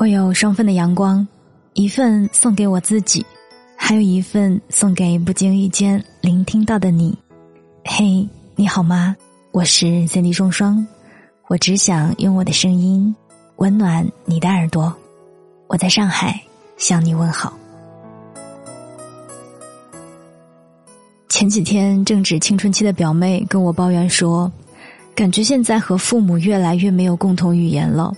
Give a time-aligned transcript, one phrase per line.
[0.00, 1.26] 我有双份的阳光，
[1.72, 3.26] 一份送给我自己，
[3.76, 7.18] 还有一份送给不经意间聆听到的你。
[7.84, 8.24] 嘿，
[8.54, 9.16] 你好吗？
[9.50, 10.86] 我是三 D 双双，
[11.48, 13.12] 我只想用我的声音
[13.56, 14.94] 温暖你的耳朵。
[15.66, 16.40] 我在上海
[16.76, 17.52] 向你问好。
[21.28, 24.48] 前几天正值青春期的表妹跟我抱怨说，
[25.16, 28.14] 感觉现在和父母越来越没有共同语言了。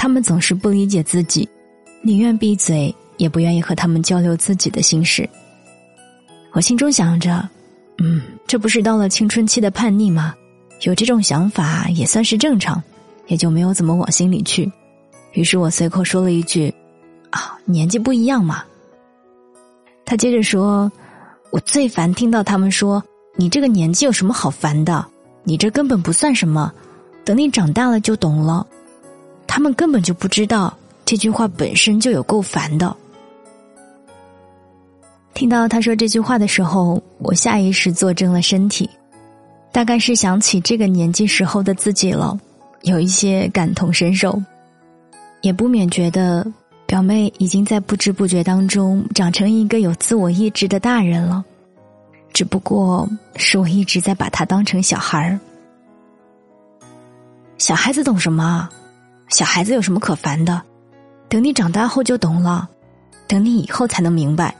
[0.00, 1.46] 他们总是不理解自己，
[2.02, 5.28] 宁愿闭嘴，也不愿意和他们交流自己的心事。
[6.52, 7.46] 我心中想着，
[7.98, 10.32] 嗯，这不是到了青春期的叛逆吗？
[10.82, 12.80] 有这种想法也算是正常，
[13.26, 14.70] 也就没有怎么往心里去。
[15.32, 16.72] 于是我随口说了一句
[17.30, 18.62] ：“啊，年纪不一样嘛。”
[20.06, 20.90] 他接着说
[21.50, 23.02] ：“我最烦听到他们说
[23.34, 25.04] 你这个年纪有什么好烦的？
[25.42, 26.72] 你这根本不算什么，
[27.24, 28.64] 等你长大了就懂了。”
[29.48, 30.72] 他们根本就不知道
[31.04, 32.94] 这句话本身就有够烦的。
[35.34, 38.88] 听到他说这句话的时候，我下意识坐正了身体，
[39.72, 42.38] 大概是想起这个年纪时候的自己了，
[42.82, 44.40] 有一些感同身受，
[45.40, 46.46] 也不免觉得
[46.86, 51.44] 表妹已经在不知不觉当中长成一个有自我意志的大人了，
[52.32, 55.40] 只不过是我一直在把她当成小孩儿，
[57.58, 58.68] 小孩子懂什么？
[59.28, 60.60] 小孩子有什么可烦的？
[61.28, 62.68] 等你长大后就懂了，
[63.26, 64.54] 等你以后才能明白。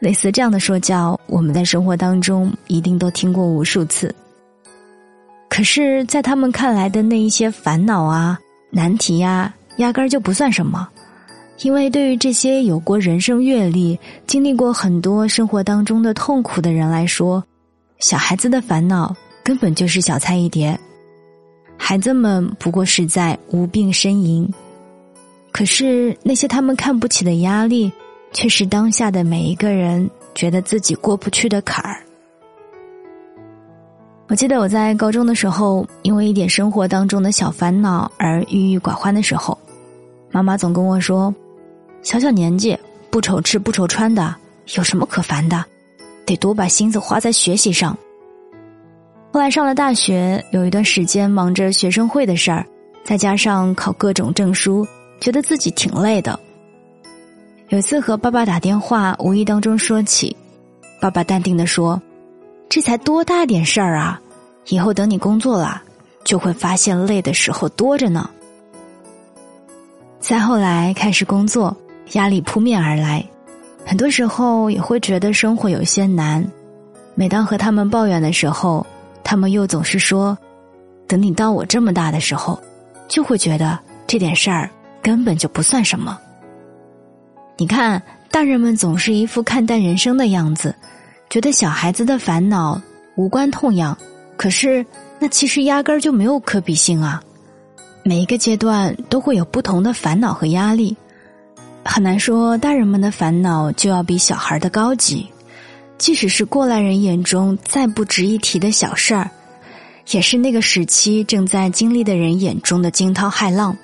[0.00, 4.14] 类似这样的说教，我们在生活当中一定都听过无数次。
[5.48, 8.38] 可是，在他们看来的那一些烦恼啊、
[8.70, 10.88] 难题呀，压根儿就不算什么，
[11.60, 17.42] 因为对于这些有过人生阅历、经历过很多生活当中的痛苦的人来说，
[18.00, 20.78] 小孩子的烦恼根本就是小菜一碟。
[21.86, 24.50] 孩子们不过是在无病呻吟，
[25.52, 27.92] 可是那些他们看不起的压力，
[28.32, 32.02] 却是当下的每一个人觉得自己过不去的坎儿。
[34.28, 39.56] 我记得我在高中的时候，因为一点生活当中的小烦恼而郁郁寡欢的时候，
[40.30, 41.34] 妈妈总跟我说
[42.00, 42.74] ：“小小年纪
[43.10, 44.34] 不愁吃不愁穿的，
[44.74, 45.62] 有什么可烦的？
[46.24, 47.94] 得多把心思花在学习上。”
[49.34, 52.64] 后来上了大学，有一段时间忙着学生会的事儿，
[53.02, 54.86] 再加上考各种证书，
[55.18, 56.38] 觉得自己挺累的。
[57.70, 60.36] 有次和爸爸打电话，无意当中说起，
[61.00, 62.00] 爸爸淡定的说
[62.70, 64.20] ：“这才多大点事儿啊，
[64.68, 65.82] 以后等你工作了，
[66.22, 68.30] 就会发现累的时候多着呢。”
[70.22, 71.76] 再后来开始工作，
[72.12, 73.26] 压力扑面而来，
[73.84, 76.48] 很多时候也会觉得生活有些难。
[77.16, 78.86] 每当和他们抱怨的时候，
[79.24, 80.38] 他们又总是说
[81.08, 82.60] ：“等你到我这么大的时候，
[83.08, 84.70] 就会觉得这点事儿
[85.02, 86.16] 根本就不算什么。”
[87.56, 90.74] 你看，大人们总是一副看淡人生的样子，
[91.30, 92.80] 觉得小孩子的烦恼
[93.16, 93.96] 无关痛痒。
[94.36, 94.84] 可是，
[95.18, 97.22] 那其实压根儿就没有可比性啊！
[98.02, 100.94] 每一个阶段都会有不同的烦恼和压力，
[101.84, 105.26] 很难说大人们的烦恼就要比小孩的高级。
[105.96, 109.30] 即使是过来人眼中再不值一提的小事儿，
[110.10, 113.76] 也是那个时期正在经历的人眼中的惊涛骇浪。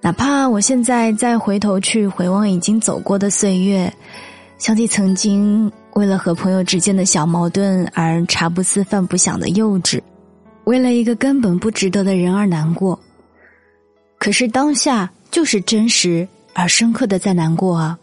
[0.00, 3.92] 哪怕我现在再回头去回望已经走过的岁月，
[4.58, 10.00] 想起曾经为了和朋友之间的小矛盾而茶不思饭不想的幼稚，
[10.64, 12.98] 为了一个根本不值得的人而难过，
[14.18, 17.96] 可是当下就是真实而深刻的在难过啊。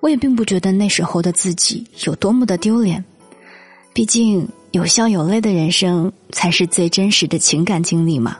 [0.00, 3.04] 我也并不觉得那时候的自己有多么的丢脸，
[3.92, 8.36] 毕竟有笑有泪的人生才是最真实的情感经历嘛。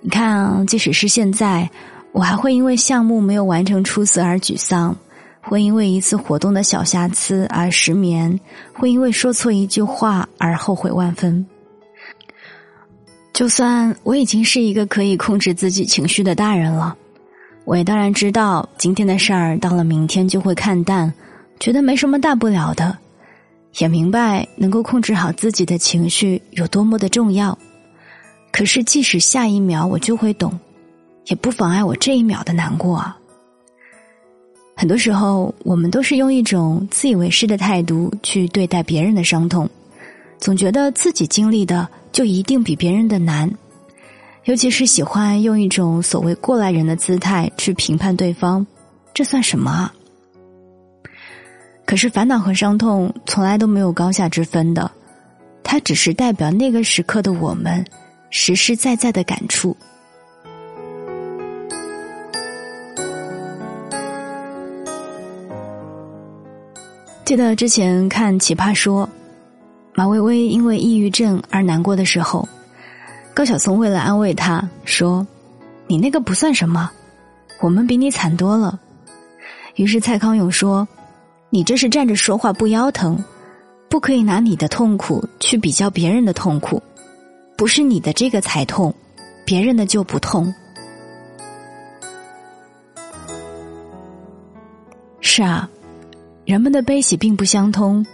[0.00, 1.68] 你看，即使是现在，
[2.12, 4.96] 我还会因为项目没有完成出色而沮丧，
[5.40, 8.38] 会因为一次活动的小瑕疵而失眠，
[8.72, 11.44] 会因为说错一句话而后悔万分。
[13.32, 16.96] 就算我已经是一个可以控制自己情绪的大人了。
[17.66, 21.12] 我也当然知道，今天的事儿到了明天就会看淡，
[21.58, 22.96] 觉得没什么大不了的，
[23.78, 27.58] 也明白能够控制好自己的情绪有多么的重要。
[28.52, 30.56] 可是，即使下一秒我就会懂，
[31.24, 33.18] 也不妨碍我这一秒的难过啊。
[34.76, 39.68] 很多时候，我们都是用一种自以为是的态度去对待别人的伤痛，
[40.38, 43.52] 总觉得自己经历的就一定比别人的难。
[44.46, 48.64] 尤其是喜欢用一种所谓过来人的姿态去评判对方
[49.12, 49.92] 这算什么啊？
[51.84, 54.88] 可是烦恼和伤痛从来都没有高下之分的
[55.64, 57.84] 它只是代表那个时刻的我们
[58.30, 59.76] 实实在在的感触。
[67.24, 69.08] 记得之前看奇葩说
[69.92, 72.48] 马薇薇因为抑郁症而难过的时候
[73.36, 75.26] 高晓松为了安慰他说
[75.86, 76.90] ：“你那个不算什么，
[77.60, 78.80] 我们比你惨多了。”
[79.76, 80.88] 于是蔡康永说
[81.52, 83.22] ：“你这是站着说话不腰疼，
[83.90, 86.82] 不可以拿你的痛苦去比较别人的痛苦，
[87.58, 88.94] 不是你的这个才痛，
[89.44, 90.50] 别人的就不痛。”
[95.20, 95.68] 是啊，
[96.46, 98.06] 人们的悲喜并不相通，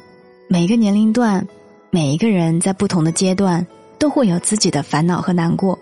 [0.49, 1.47] 每个年龄段，
[1.91, 3.65] 每一个人在不同的阶段
[4.03, 5.79] 都会有自己的烦恼和难过，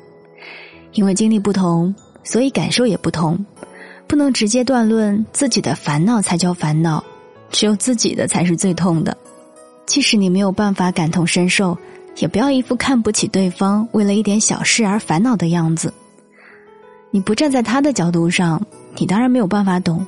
[0.92, 3.46] 因为经历不同，所以感受也不同。
[4.06, 7.02] 不能直接断论自己的烦恼才叫烦恼，
[7.50, 9.16] 只有自己的才是最痛的。
[9.86, 11.78] 即使你没有办法感同身受，
[12.16, 15.90] 也不要一副看不起对方，为了一点小事而烦恼的样子。
[17.10, 18.60] 你不站在他的角度上，
[18.98, 20.06] 你当然没有办法懂。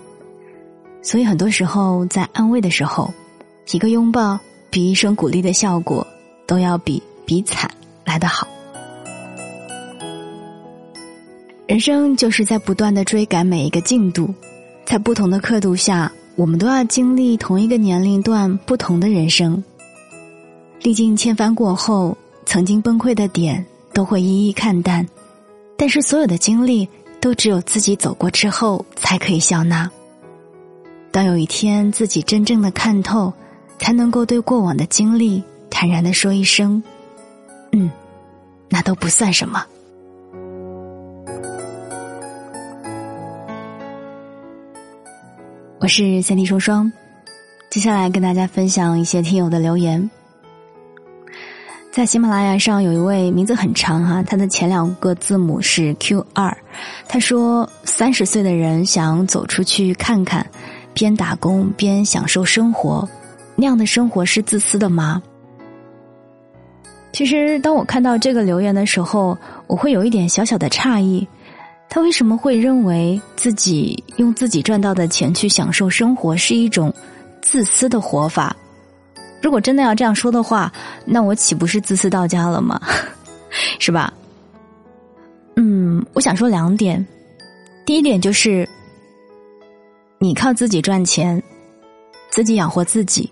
[1.01, 3.11] 所以很多时候，在安慰的时候，
[3.71, 4.39] 一个拥抱
[4.69, 6.07] 比一声鼓励的效果
[6.47, 7.71] 都要比比惨
[8.05, 8.47] 来得好。
[11.67, 14.35] 人生就是在不断的追赶每一个进度，
[14.85, 19.63] 在不同的刻度下，我们都要经历同一个年龄段不同的人生。
[20.83, 23.65] 历经千帆过后，曾经崩溃的点
[23.95, 25.07] 都会一一看淡，
[25.77, 26.87] 但是所有的经历
[27.21, 29.91] 都只有自己走过之后才可以笑纳。
[31.11, 33.33] 当有一天自己真正的看透，
[33.79, 36.83] 才能够对过往的经历坦然的说一声
[37.73, 37.91] ：“嗯，
[38.69, 39.65] 那都不算什么。”
[45.81, 46.93] 我是三弟双双，
[47.69, 50.09] 接下来跟大家分享一些听友的留言。
[51.91, 56.57] 在喜马拉雅上有一位名字很长哈，他的前两个字母是 Q 二。
[57.09, 60.47] 他说：“三十岁的人想走出去看看，
[60.95, 63.07] 边打工边享受生活，
[63.57, 65.21] 那样的生活是自私的吗？”
[67.13, 69.37] 其实，当我看到这个留言的时候，
[69.67, 71.27] 我会有一点小小的诧异。
[71.89, 76.93] 他为什么会认为自己用自己赚到的钱去享受生活是一种
[77.43, 78.57] 自私的活法？
[79.43, 80.73] 如果真的要这样说的话，
[81.05, 82.81] 那我岂不是自私到家了吗？
[83.79, 84.11] 是吧？
[85.57, 87.05] 嗯，我想说两点。
[87.85, 88.67] 第一点就是，
[90.19, 91.43] 你靠自己赚钱，
[92.31, 93.31] 自己养活自己，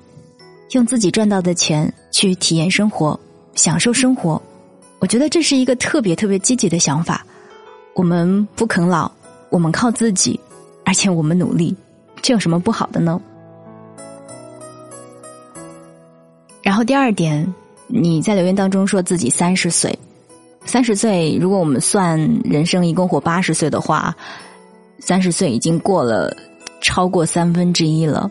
[0.72, 3.18] 用自己赚到的钱去体验生活、
[3.60, 4.40] 享受生活，
[5.00, 7.22] 我觉得这是一个特别特别积极的想法。
[7.94, 9.12] 我们不啃老，
[9.50, 10.40] 我们靠自己，
[10.82, 11.76] 而且我们努力，
[12.22, 13.20] 这有什么不好的呢？
[16.62, 17.54] 然后第二点，
[17.86, 19.98] 你在留言当中说自己三十岁，
[20.64, 24.16] 三十岁，如果我们算人生一共活八十岁的话，
[25.00, 26.34] 三十岁已经过了
[26.80, 28.30] 超过三分之一了。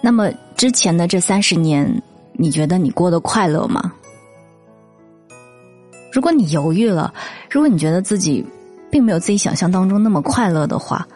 [0.00, 2.02] 那么之前的这三十年，
[2.32, 3.92] 你觉得你过得快乐吗？
[6.12, 7.12] 如果你犹豫了，
[7.50, 8.44] 如果你觉得自己。
[8.92, 11.06] 并没有自己想象当中那么快乐的话，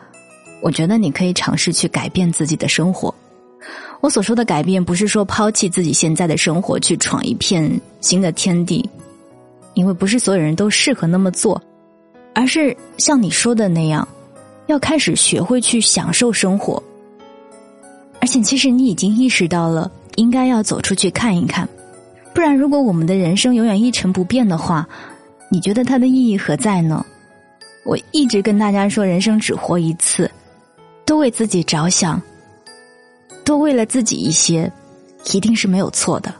[0.62, 3.12] 我觉得你可以尝试去改变自己的生活。
[4.00, 7.68] 我所说的改变，不是说抛弃自己现在的生活去闯一片
[8.00, 8.88] 新的天地，
[9.74, 11.60] 因为不是所有人都适合那么做，
[12.32, 14.06] 而是像你说的那样，
[14.68, 16.80] 要开始学会去享受生活。
[18.20, 21.68] 而且，其实你已经意识到了，应该要走出去看一看，
[22.34, 24.86] 不然，如果我们的人生永远一成不变的话，
[25.48, 27.06] 你觉得它的意义何在呢？
[27.84, 30.28] 我一直跟大家说，人生只活一次，
[31.06, 32.20] 多为自己着想，
[33.44, 34.70] 多为了自己一些，
[35.32, 36.34] 一定是没有错的。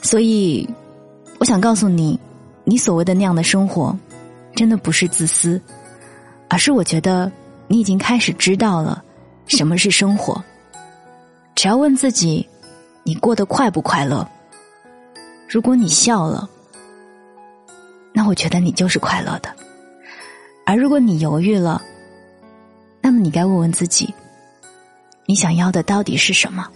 [0.00, 0.68] 所以，
[1.38, 2.18] 我想告诉你，
[2.62, 3.98] 你所谓的那样的生活，
[4.54, 5.60] 真的不是自私，
[6.48, 7.30] 而是我觉得
[7.66, 9.02] 你已经开始知道了
[9.46, 10.42] 什么是生活。
[11.56, 12.46] 只要问自己，
[13.02, 14.26] 你过得快不快乐？
[15.52, 16.48] 如果你笑了，
[18.14, 19.54] 那我觉得你就是快乐的。
[20.64, 21.82] 而如果你犹豫了，
[23.02, 24.14] 那么你该问问自己，
[25.26, 26.66] 你想要的到底是什么？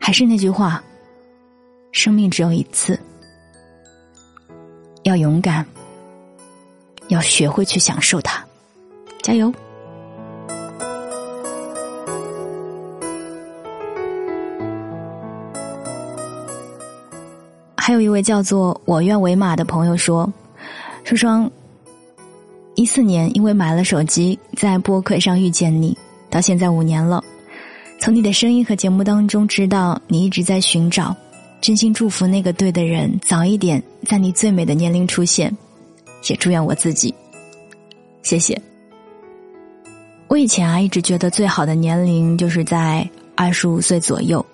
[0.00, 0.82] 还是那句话，
[1.92, 2.98] 生命只有一次，
[5.04, 5.64] 要勇敢，
[7.06, 8.44] 要学会去享受它，
[9.22, 9.54] 加油！
[17.96, 20.30] 有一位叫做我愿为马的朋友说
[21.02, 21.50] ：“双双，
[22.74, 25.96] 一四年因为买了手机，在播客上遇见你，
[26.28, 27.24] 到现在五年了。
[27.98, 31.16] 从你的声音和节目当中知道你一直在寻找，
[31.62, 35.50] 真心祝福那个对的人早一点在你最美的年龄出现，
[36.28, 37.14] 也祝愿我自己。
[38.22, 38.60] 谢谢。
[40.28, 44.44] 我以前啊一直觉得最好的年龄就是在二十五岁左右，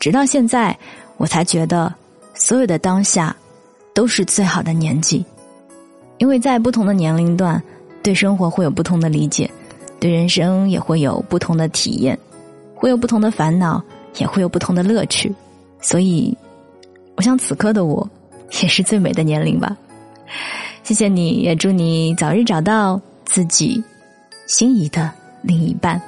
[0.00, 0.76] 直到现在
[1.18, 1.94] 我才觉得
[2.34, 3.34] 所有的当下
[3.94, 5.24] 都是最好的年纪，
[6.18, 7.62] 因为在不同的年龄段，
[8.02, 9.50] 对生活会有不同的理解，
[10.00, 12.18] 对人生也会有不同的体验，
[12.74, 13.82] 会有不同的烦恼，
[14.18, 15.32] 也会有不同的乐趣，
[15.80, 16.36] 所以，
[17.16, 18.08] 我想此刻的我
[18.62, 19.76] 也是最美的年龄吧。
[20.82, 23.82] 谢谢你，也祝你早日找到自己
[24.46, 25.10] 心仪的
[25.40, 26.00] 另一半。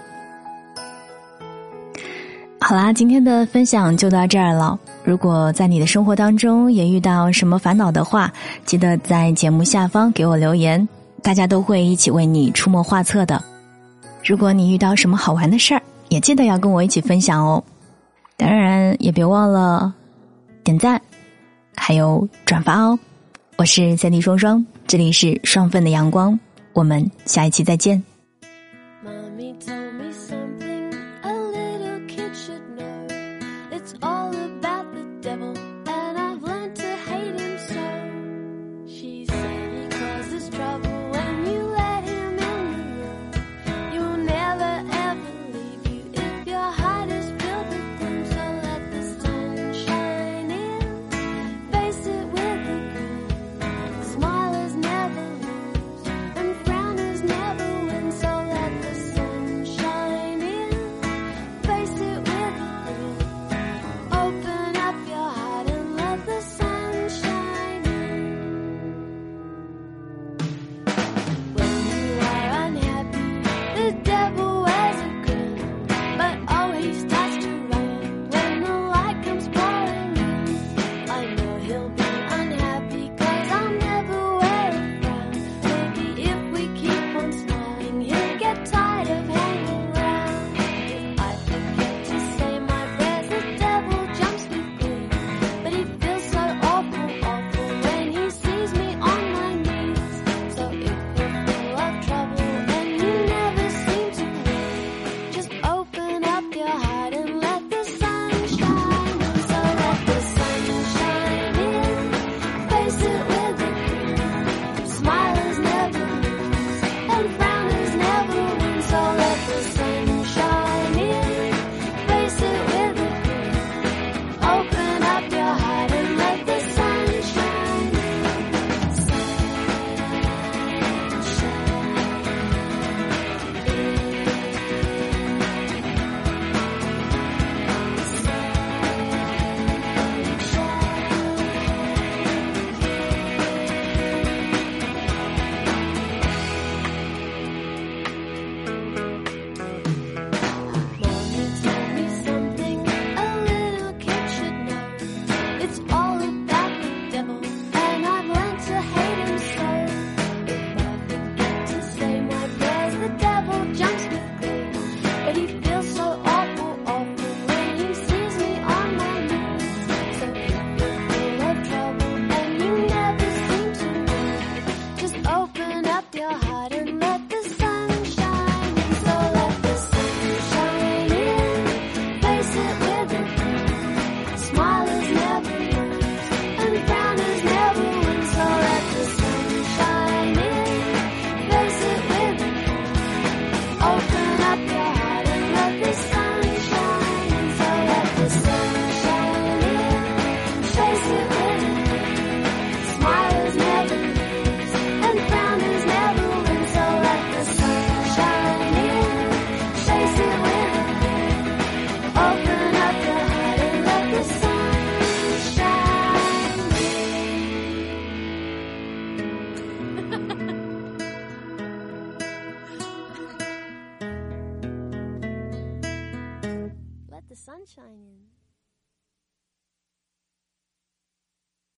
[2.69, 4.77] 好啦，今天的分享就到这儿了。
[5.05, 8.29] 如果在你的生活当中也遇到什么烦恼的话，
[8.65, 10.89] 记得在节目下方给我留言，
[11.23, 13.41] 大家都会一起为你出谋划策的。
[14.25, 17.63] 如果你遇到什么好玩的事儿，也记得要跟我一起分享哦。
[18.37, 19.95] 当然，也别忘了
[20.65, 21.01] 点赞，
[21.77, 22.99] 还有转发哦。
[23.59, 26.37] 我是三弟双双，这里是双份的阳光，
[26.73, 28.03] 我们下一期再见。